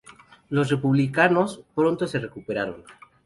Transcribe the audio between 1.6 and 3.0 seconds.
pronto se recuperaron.